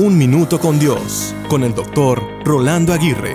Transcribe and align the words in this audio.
Un 0.00 0.16
Minuto 0.16 0.60
con 0.60 0.78
Dios, 0.78 1.34
con 1.48 1.64
el 1.64 1.74
doctor 1.74 2.22
Rolando 2.44 2.92
Aguirre. 2.92 3.34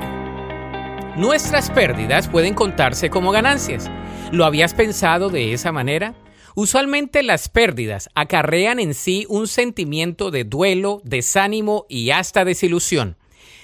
Nuestras 1.17 1.69
pérdidas 1.69 2.29
pueden 2.29 2.53
contarse 2.53 3.09
como 3.09 3.31
ganancias. 3.31 3.91
¿Lo 4.31 4.45
habías 4.45 4.73
pensado 4.73 5.29
de 5.29 5.51
esa 5.51 5.73
manera? 5.73 6.15
Usualmente 6.55 7.21
las 7.21 7.49
pérdidas 7.49 8.09
acarrean 8.15 8.79
en 8.79 8.93
sí 8.93 9.25
un 9.27 9.47
sentimiento 9.47 10.31
de 10.31 10.45
duelo, 10.45 11.01
desánimo 11.03 11.85
y 11.89 12.11
hasta 12.11 12.45
desilusión. 12.45 13.17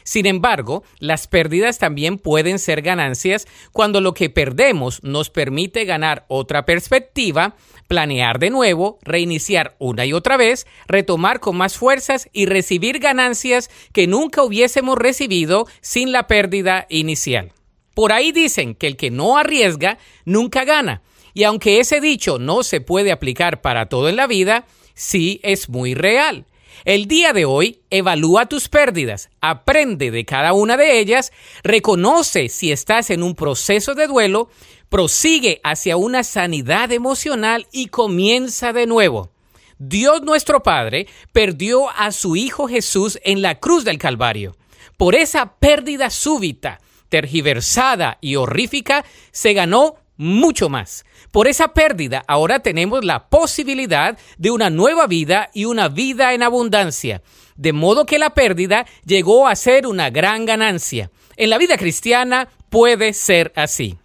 Sin 0.04 0.26
embargo, 0.26 0.84
las 1.00 1.28
pérdidas 1.28 1.78
también 1.78 2.18
pueden 2.18 2.60
ser 2.60 2.82
ganancias 2.82 3.48
cuando 3.72 4.02
lo 4.02 4.14
que 4.14 4.30
perdemos 4.30 5.04
nos 5.04 5.30
permite 5.30 5.86
ganar 5.86 6.26
otra 6.28 6.66
perspectiva, 6.66 7.56
planear 7.88 8.40
de 8.40 8.50
nuevo, 8.50 9.00
reiniciar 9.02 9.76
una 9.80 10.06
y 10.06 10.14
otra 10.14 10.38
vez, 10.38 10.68
retomar 10.88 11.40
con 11.40 11.58
más 11.58 11.78
fuerzas 11.78 12.30
y 12.34 12.46
recibir 12.46 13.00
ganancias 13.00 13.70
que 13.94 14.08
nunca 14.08 14.44
hubiésemos 14.44 14.98
recibido 14.98 15.68
sin 15.82 16.12
la 16.12 16.28
pérdida 16.28 16.86
inicial. 16.90 17.52
Por 17.94 18.14
ahí 18.14 18.32
dicen 18.32 18.76
que 18.76 18.88
el 18.88 18.96
que 18.96 19.12
no 19.12 19.38
arriesga 19.38 19.98
nunca 20.24 20.64
gana. 20.64 21.02
Y 21.34 21.44
aunque 21.44 21.80
ese 21.80 22.00
dicho 22.00 22.40
no 22.40 22.64
se 22.64 22.82
puede 22.82 23.12
aplicar 23.12 23.62
para 23.62 23.88
todo 23.88 24.10
en 24.10 24.16
la 24.16 24.28
vida, 24.28 24.66
sí 24.94 25.40
es 25.44 25.70
muy 25.70 25.94
real. 25.96 26.46
El 26.86 27.08
día 27.08 27.34
de 27.34 27.46
hoy, 27.46 27.82
evalúa 27.90 28.48
tus 28.48 28.70
pérdidas, 28.70 29.30
aprende 29.42 30.12
de 30.12 30.26
cada 30.26 30.54
una 30.54 30.78
de 30.78 31.00
ellas, 31.00 31.32
reconoce 31.64 32.50
si 32.50 32.72
estás 32.72 33.10
en 33.10 33.24
un 33.24 33.36
proceso 33.36 33.96
de 33.96 34.08
duelo, 34.08 34.50
prosigue 34.90 35.62
hacia 35.64 35.98
una 35.98 36.24
sanidad 36.24 36.92
emocional 36.92 37.68
y 37.72 37.88
comienza 37.88 38.74
de 38.74 38.88
nuevo. 38.88 39.32
Dios 39.78 40.22
nuestro 40.24 40.62
Padre 40.62 41.08
perdió 41.32 41.90
a 41.90 42.12
su 42.12 42.36
Hijo 42.36 42.68
Jesús 42.68 43.20
en 43.24 43.42
la 43.42 43.60
cruz 43.60 43.86
del 43.86 43.98
Calvario. 43.98 44.58
Por 44.98 45.16
esa 45.16 45.56
pérdida 45.56 46.10
súbita, 46.10 46.82
tergiversada 47.08 48.18
y 48.20 48.36
horrífica, 48.36 49.06
se 49.32 49.54
ganó 49.54 49.96
mucho 50.20 50.70
más. 50.70 51.06
Por 51.32 51.48
esa 51.48 51.70
pérdida 51.70 52.24
ahora 52.28 52.60
tenemos 52.60 53.06
la 53.06 53.30
posibilidad 53.30 54.18
de 54.38 54.52
una 54.52 54.70
nueva 54.70 55.08
vida 55.08 55.50
y 55.54 55.66
una 55.66 55.88
vida 55.88 56.34
en 56.34 56.44
abundancia. 56.44 57.24
De 57.56 57.72
modo 57.72 58.06
que 58.06 58.20
la 58.20 58.34
pérdida 58.34 58.86
llegó 59.06 59.48
a 59.48 59.56
ser 59.56 59.88
una 59.88 60.10
gran 60.10 60.46
ganancia. 60.46 61.10
En 61.38 61.50
la 61.50 61.58
vida 61.58 61.78
cristiana 61.78 62.50
puede 62.70 63.14
ser 63.14 63.54
así. 63.56 63.98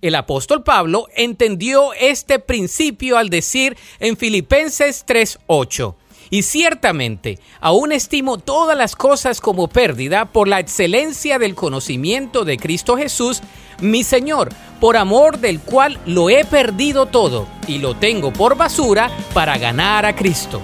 El 0.00 0.14
apóstol 0.14 0.62
Pablo 0.62 1.08
entendió 1.16 1.92
este 1.92 2.38
principio 2.38 3.18
al 3.18 3.28
decir 3.28 3.76
en 3.98 4.16
Filipenses 4.16 5.04
3:8 5.06 5.96
y 6.30 6.42
ciertamente, 6.42 7.38
aún 7.60 7.92
estimo 7.92 8.38
todas 8.38 8.76
las 8.76 8.96
cosas 8.96 9.40
como 9.40 9.68
pérdida 9.68 10.26
por 10.26 10.46
la 10.46 10.60
excelencia 10.60 11.38
del 11.38 11.54
conocimiento 11.54 12.44
de 12.44 12.58
Cristo 12.58 12.96
Jesús, 12.96 13.42
mi 13.80 14.04
Señor, 14.04 14.50
por 14.80 14.96
amor 14.96 15.38
del 15.38 15.60
cual 15.60 15.98
lo 16.06 16.30
he 16.30 16.44
perdido 16.44 17.06
todo 17.06 17.46
y 17.66 17.78
lo 17.78 17.94
tengo 17.94 18.32
por 18.32 18.56
basura 18.56 19.10
para 19.34 19.58
ganar 19.58 20.06
a 20.06 20.14
Cristo. 20.14 20.60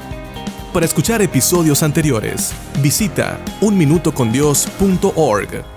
Para 0.73 0.87
escuchar 0.87 1.21
episodios 1.23 1.83
anteriores, 1.83 2.53
visita 2.81 3.41
unminutocondios.org. 3.61 5.74